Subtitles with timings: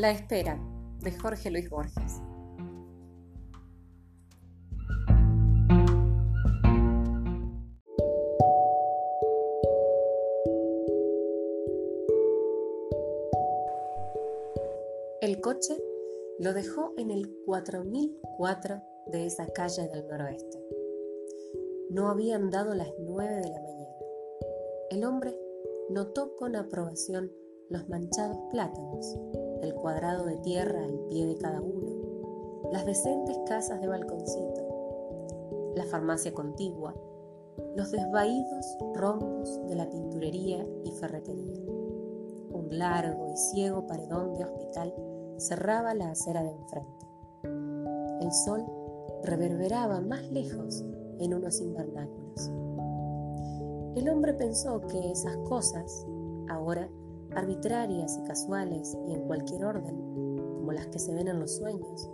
[0.00, 0.58] La espera,
[1.00, 2.22] de Jorge Luis Borges.
[15.20, 15.76] El coche
[16.38, 20.64] lo dejó en el 4004 de esa calle del noroeste.
[21.90, 23.96] No habían dado las 9 de la mañana.
[24.92, 25.38] El hombre
[25.90, 27.30] notó con aprobación
[27.68, 29.14] los manchados plátanos,
[29.62, 35.84] el cuadrado de tierra al pie de cada uno, las decentes casas de balconcito, la
[35.84, 36.94] farmacia contigua,
[37.76, 41.60] los desvaídos rombos de la tinturería y ferretería.
[42.52, 44.94] Un largo y ciego paredón de hospital
[45.38, 47.06] cerraba la acera de enfrente.
[48.20, 48.64] El sol
[49.24, 50.84] reverberaba más lejos
[51.18, 52.50] en unos invernáculos.
[53.96, 56.06] El hombre pensó que esas cosas,
[56.48, 56.88] ahora
[57.34, 59.96] arbitrarias y casuales y en cualquier orden,
[60.56, 62.10] como las que se ven en los sueños,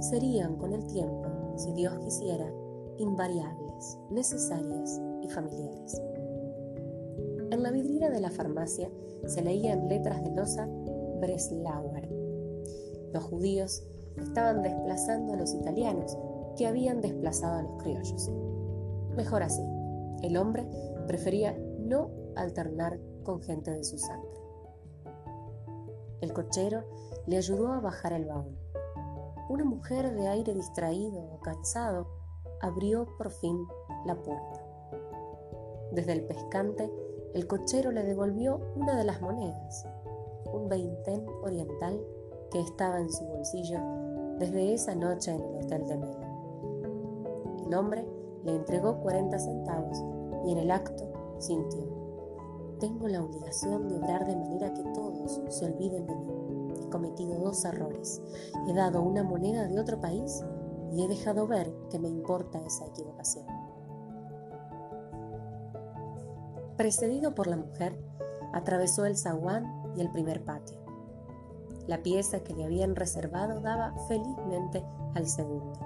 [0.00, 1.24] serían con el tiempo,
[1.56, 2.50] si Dios quisiera,
[2.98, 6.00] invariables, necesarias y familiares.
[7.50, 8.90] En la vidriera de la farmacia
[9.26, 10.68] se leía en letras de losa
[11.20, 12.08] Breslauer.
[13.12, 13.84] Los judíos
[14.16, 16.16] estaban desplazando a los italianos
[16.56, 18.30] que habían desplazado a los criollos.
[19.16, 19.62] Mejor así,
[20.22, 20.66] el hombre
[21.06, 24.33] prefería no alternar con gente de su sangre.
[26.20, 26.84] El cochero
[27.26, 28.56] le ayudó a bajar el baúl.
[29.48, 32.06] Una mujer de aire distraído o cansado
[32.60, 33.66] abrió por fin
[34.06, 34.64] la puerta.
[35.92, 36.90] Desde el pescante,
[37.34, 39.86] el cochero le devolvió una de las monedas,
[40.52, 42.00] un veintén oriental
[42.50, 43.78] que estaba en su bolsillo
[44.38, 47.64] desde esa noche en el hotel de Melo.
[47.66, 48.06] El hombre
[48.44, 49.98] le entregó 40 centavos
[50.46, 51.04] y en el acto
[51.38, 52.03] sintió
[52.74, 56.28] tengo la obligación de obrar de manera que todos se olviden de mí.
[56.82, 58.22] He cometido dos errores.
[58.68, 60.42] He dado una moneda de otro país
[60.92, 63.46] y he dejado ver que me importa esa equivocación.
[66.76, 67.98] Precedido por la mujer,
[68.52, 69.64] atravesó el zaguán
[69.96, 70.78] y el primer patio.
[71.86, 74.84] La pieza que le habían reservado daba felizmente
[75.14, 75.78] al segundo.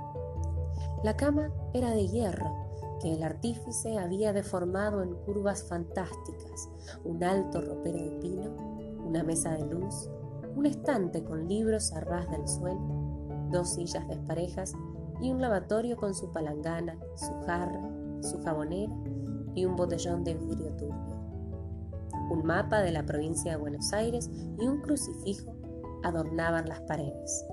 [1.02, 2.67] La cama era de hierro
[3.00, 6.68] que el artífice había deformado en curvas fantásticas,
[7.04, 8.56] un alto ropero de pino,
[9.04, 10.10] una mesa de luz,
[10.56, 12.80] un estante con libros a ras del suelo,
[13.50, 14.72] dos sillas desparejas
[15.20, 17.80] y un lavatorio con su palangana, su jarra,
[18.22, 18.92] su jabonera
[19.54, 21.18] y un botellón de vidrio turbio.
[22.30, 25.54] Un mapa de la provincia de Buenos Aires y un crucifijo
[26.02, 27.46] adornaban las paredes.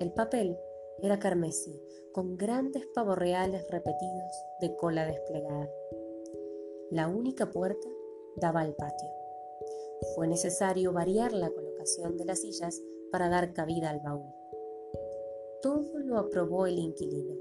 [0.00, 0.56] El papel
[1.00, 1.80] era carmesí,
[2.12, 5.70] con grandes pavorreales repetidos de cola desplegada.
[6.90, 7.88] La única puerta
[8.36, 9.08] daba al patio.
[10.14, 14.32] Fue necesario variar la colocación de las sillas para dar cabida al baúl.
[15.62, 17.36] Todo lo aprobó el inquilino.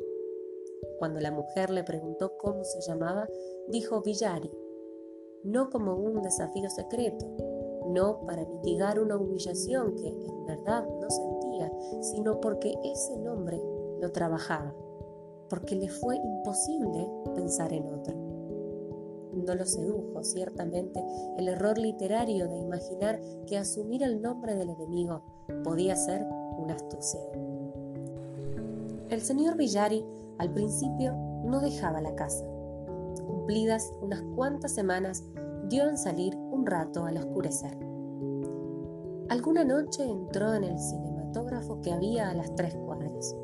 [0.99, 3.27] Cuando la mujer le preguntó cómo se llamaba,
[3.67, 4.51] dijo Villari,
[5.43, 7.25] no como un desafío secreto,
[7.87, 11.09] no para mitigar una humillación que en verdad no
[12.01, 13.61] sino porque ese nombre
[13.99, 14.73] lo trabajaba,
[15.49, 18.15] porque le fue imposible pensar en otro.
[19.33, 21.03] No lo sedujo, ciertamente,
[21.37, 25.23] el error literario de imaginar que asumir el nombre del enemigo
[25.63, 26.25] podía ser
[26.57, 27.21] una astucia.
[29.09, 30.05] El señor Villari
[30.37, 31.13] al principio
[31.45, 32.45] no dejaba la casa.
[33.25, 35.23] Cumplidas unas cuantas semanas,
[35.69, 37.77] dio en salir un rato al oscurecer.
[39.29, 40.77] Alguna noche entró en el
[41.81, 43.35] que había a las tres cuadras.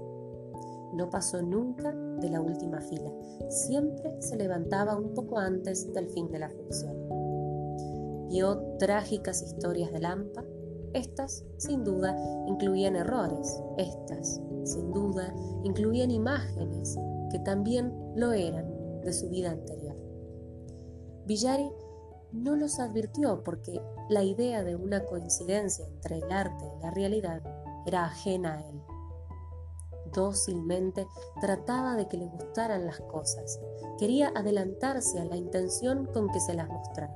[0.94, 3.12] No pasó nunca de la última fila.
[3.50, 6.96] Siempre se levantaba un poco antes del fin de la función.
[8.30, 10.44] Vio trágicas historias de Lampa.
[10.94, 12.18] Estas, sin duda,
[12.48, 13.62] incluían errores.
[13.78, 15.34] Estas, sin duda,
[15.64, 16.98] incluían imágenes
[17.32, 19.96] que también lo eran de su vida anterior.
[21.26, 21.70] Villari
[22.32, 27.42] no los advirtió porque la idea de una coincidencia entre el arte y la realidad
[27.88, 28.82] era ajena a él
[30.14, 31.08] dócilmente
[31.40, 33.60] trataba de que le gustaran las cosas,
[33.98, 37.16] quería adelantarse a la intención con que se las mostraba.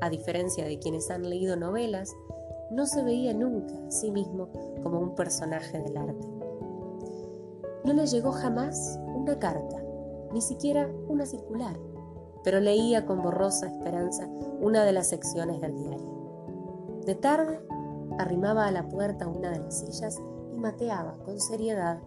[0.00, 2.14] A diferencia de quienes han leído novelas,
[2.70, 4.48] no se veía nunca a sí mismo
[4.82, 6.28] como un personaje del arte.
[7.84, 9.82] No le llegó jamás una carta,
[10.32, 11.78] ni siquiera una circular,
[12.42, 14.28] pero leía con borrosa esperanza
[14.60, 16.16] una de las secciones del diario.
[17.06, 17.60] De tarde,
[18.18, 20.20] arrimaba a la puerta una de las sillas
[20.56, 22.00] mateaba con seriedad,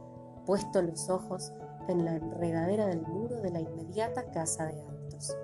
[0.46, 1.54] puesto los ojos
[1.88, 5.36] en la enredadera del muro de la inmediata casa de Altos.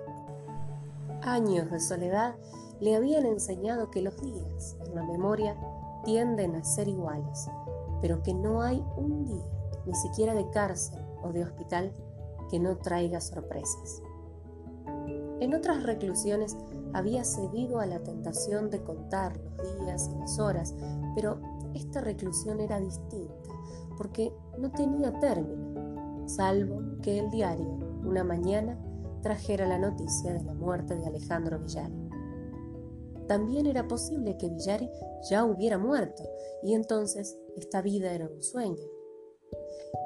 [1.22, 2.36] Años de soledad
[2.80, 5.56] le habían enseñado que los días, en la memoria,
[6.04, 7.48] tienden a ser iguales,
[8.00, 9.44] pero que no hay un día,
[9.86, 11.92] ni siquiera de cárcel o de hospital,
[12.50, 14.02] que no traiga sorpresas.
[15.40, 16.56] En otras reclusiones
[16.92, 20.74] había cedido a la tentación de contar los días y las horas,
[21.14, 21.40] pero
[21.74, 23.34] esta reclusión era distinta
[23.96, 28.78] porque no tenía término, salvo que el diario, una mañana,
[29.22, 31.94] trajera la noticia de la muerte de Alejandro Villari.
[33.26, 34.88] También era posible que Villari
[35.28, 36.22] ya hubiera muerto
[36.62, 38.84] y entonces esta vida era un sueño.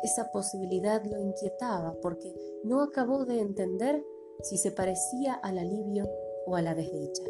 [0.03, 2.35] Esa posibilidad lo inquietaba porque
[2.65, 4.03] no acabó de entender
[4.43, 6.09] si se parecía al alivio
[6.47, 7.25] o a la desdicha.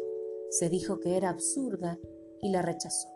[0.49, 1.99] Se dijo que era absurda
[2.41, 3.07] y la rechazó.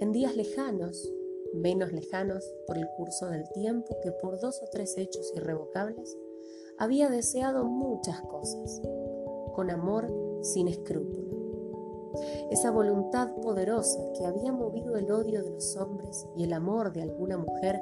[0.00, 1.12] En días lejanos,
[1.54, 6.16] menos lejanos por el curso del tiempo que por dos o tres hechos irrevocables,
[6.78, 8.80] había deseado muchas cosas,
[9.54, 10.08] con amor
[10.42, 11.32] sin escrúpulo.
[12.50, 17.02] Esa voluntad poderosa que había movido el odio de los hombres y el amor de
[17.02, 17.80] alguna mujer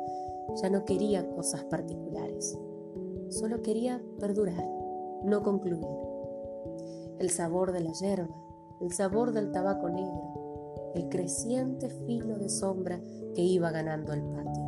[0.61, 2.59] ya no quería cosas particulares,
[3.29, 4.65] solo quería perdurar,
[5.25, 6.10] no concluir.
[7.21, 8.35] El sabor de la hierba,
[8.81, 12.99] el sabor del tabaco negro, el creciente filo de sombra
[13.35, 14.65] que iba ganando el patio.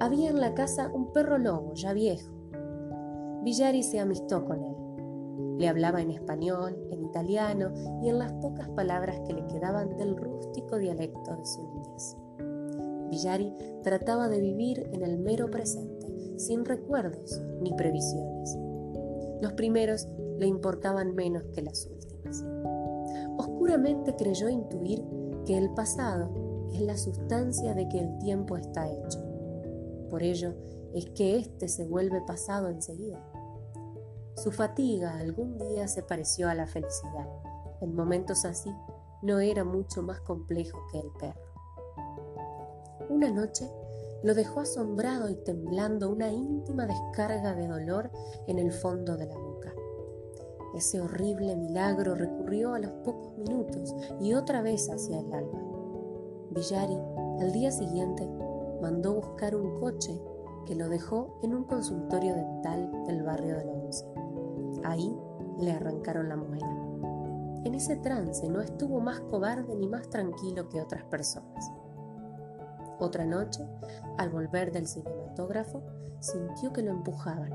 [0.00, 2.28] Había en la casa un perro lobo ya viejo.
[3.44, 4.74] Villari se amistó con él.
[5.60, 7.72] Le hablaba en español, en italiano
[8.02, 12.16] y en las pocas palabras que le quedaban del rústico dialecto de su niñez.
[13.10, 13.54] Villari
[13.84, 18.58] trataba de vivir en el mero presente, sin recuerdos ni previsiones.
[19.40, 20.08] Los primeros
[20.38, 22.44] le importaban menos que las últimas.
[23.36, 25.04] Oscuramente creyó intuir
[25.44, 29.20] que el pasado es la sustancia de que el tiempo está hecho.
[30.10, 30.54] Por ello
[30.94, 33.20] es que éste se vuelve pasado enseguida.
[34.36, 37.28] Su fatiga algún día se pareció a la felicidad.
[37.80, 38.70] En momentos así
[39.22, 41.40] no era mucho más complejo que el perro.
[43.08, 43.70] Una noche
[44.24, 48.10] lo dejó asombrado y temblando una íntima descarga de dolor
[48.46, 49.74] en el fondo de la boca.
[50.74, 55.60] Ese horrible milagro recurrió a los pocos minutos y otra vez hacia el alba.
[56.50, 56.98] Villari,
[57.40, 58.26] al día siguiente,
[58.80, 60.18] mandó buscar un coche
[60.64, 64.06] que lo dejó en un consultorio dental del barrio de la Once.
[64.84, 65.14] Ahí
[65.58, 66.66] le arrancaron la muela.
[67.64, 71.70] En ese trance no estuvo más cobarde ni más tranquilo que otras personas.
[72.98, 73.66] Otra noche,
[74.18, 75.82] al volver del cinematógrafo,
[76.20, 77.52] sintió que lo empujaban.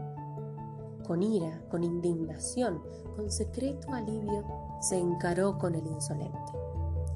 [1.06, 2.82] Con ira, con indignación,
[3.16, 4.46] con secreto alivio,
[4.82, 6.52] se encaró con el insolente.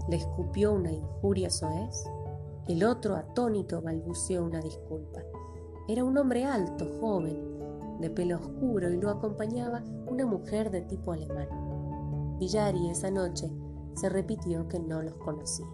[0.10, 2.06] Le escupió una injuria soez.
[2.68, 5.22] El otro, atónito, balbuceó una disculpa.
[5.88, 7.54] Era un hombre alto, joven,
[8.00, 11.48] de pelo oscuro y lo acompañaba una mujer de tipo alemán.
[12.40, 13.52] Villari esa noche
[13.96, 15.68] se repitió que no los conocía.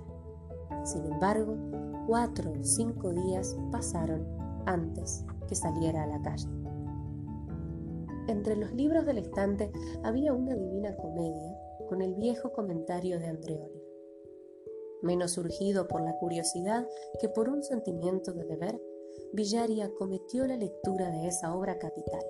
[0.84, 1.56] Sin embargo,
[2.08, 4.26] cuatro o cinco días pasaron
[4.66, 6.48] antes que saliera a la calle.
[8.28, 9.72] Entre los libros del estante
[10.04, 11.58] había una divina comedia
[11.88, 13.84] con el viejo comentario de Andreoli.
[15.02, 16.88] Menos surgido por la curiosidad
[17.20, 18.80] que por un sentimiento de deber,
[19.34, 22.24] Villari acometió la lectura de esa obra capital.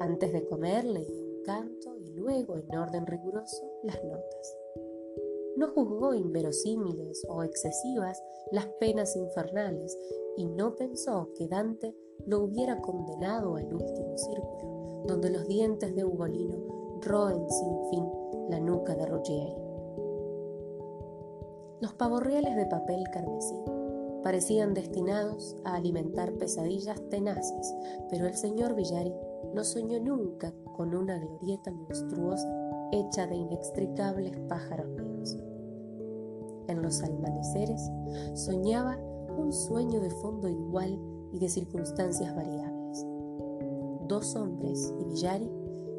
[0.00, 4.63] Antes de comer leía un canto y luego, en orden riguroso, las notas.
[5.56, 9.96] No juzgó inverosímiles o excesivas las penas infernales
[10.36, 11.96] y no pensó que Dante
[12.26, 18.04] lo hubiera condenado al último círculo, donde los dientes de Ugolino roen sin fin
[18.48, 19.54] la nuca de Ruggieri.
[21.80, 23.56] Los pavorreales de papel carmesí
[24.22, 27.74] parecían destinados a alimentar pesadillas tenaces,
[28.08, 29.14] pero el señor Villari
[29.52, 32.48] no soñó nunca con una glorieta monstruosa
[32.90, 35.13] hecha de inextricables pájaros vivos.
[36.68, 37.90] En los amaneceres
[38.34, 38.98] soñaba
[39.36, 40.98] un sueño de fondo igual
[41.32, 43.06] y de circunstancias variables.
[44.08, 45.50] Dos hombres y Villari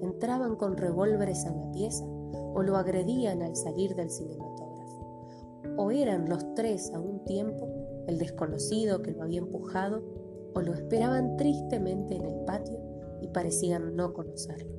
[0.01, 2.05] entraban con revólveres a la pieza
[2.53, 5.75] o lo agredían al salir del cinematógrafo.
[5.77, 7.67] O eran los tres a un tiempo
[8.07, 10.03] el desconocido que lo había empujado,
[10.53, 12.79] o lo esperaban tristemente en el patio
[13.21, 14.71] y parecían no conocerlo.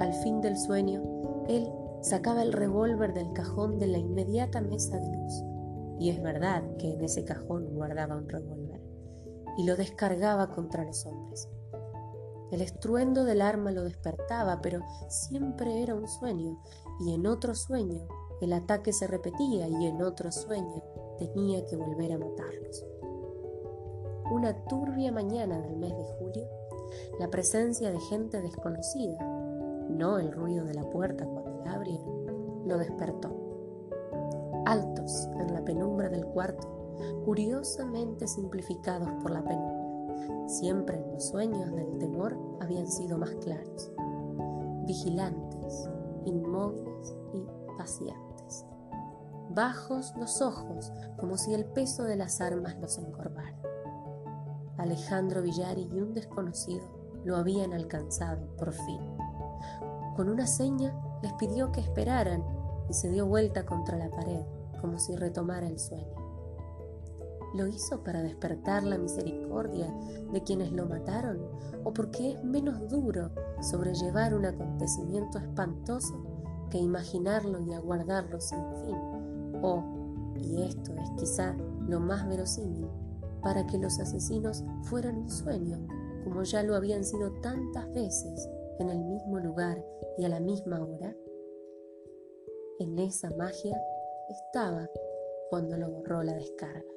[0.00, 1.02] Al fin del sueño,
[1.48, 1.68] él
[2.00, 5.42] sacaba el revólver del cajón de la inmediata mesa de luz,
[5.98, 8.80] y es verdad que en ese cajón guardaba un revólver,
[9.56, 11.48] y lo descargaba contra los hombres.
[12.52, 16.62] El estruendo del arma lo despertaba, pero siempre era un sueño,
[17.00, 18.06] y en otro sueño
[18.40, 20.82] el ataque se repetía, y en otro sueño
[21.18, 22.86] tenía que volver a matarlos.
[24.30, 26.46] Una turbia mañana del mes de julio,
[27.18, 29.18] la presencia de gente desconocida,
[29.88, 31.24] no el ruido de la puerta
[31.66, 33.30] abrieron, lo despertó.
[34.64, 36.66] altos en la penumbra del cuarto,
[37.24, 40.48] curiosamente simplificados por la penumbra.
[40.48, 43.92] Siempre los sueños del temor habían sido más claros,
[44.86, 45.88] vigilantes,
[46.24, 47.44] inmóviles y
[47.76, 48.64] pacientes.
[49.50, 53.56] Bajos los ojos, como si el peso de las armas los encorvara.
[54.76, 56.84] Alejandro Villari y un desconocido
[57.24, 59.00] lo habían alcanzado por fin.
[60.16, 62.42] Con una seña les pidió que esperaran
[62.88, 64.42] y se dio vuelta contra la pared,
[64.80, 66.14] como si retomara el sueño.
[67.54, 69.92] ¿Lo hizo para despertar la misericordia
[70.32, 71.38] de quienes lo mataron
[71.84, 73.30] o porque es menos duro
[73.60, 76.22] sobrellevar un acontecimiento espantoso
[76.70, 78.96] que imaginarlo y aguardarlo sin fin?
[79.62, 79.82] O,
[80.36, 81.56] y esto es quizá
[81.88, 82.88] lo más verosímil,
[83.42, 85.78] para que los asesinos fueran un sueño,
[86.24, 89.82] como ya lo habían sido tantas veces en el mismo lugar
[90.18, 91.14] y a la misma hora?
[92.78, 93.80] En esa magia
[94.28, 94.88] estaba
[95.50, 96.95] cuando lo borró la descarga.